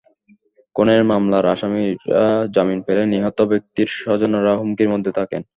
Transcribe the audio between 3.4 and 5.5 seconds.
ব্যক্তির স্বজনেরা হুমকির মধ্যে থাকেন।